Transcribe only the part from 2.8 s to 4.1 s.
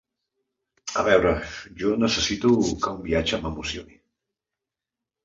que un viatge m’emocioni.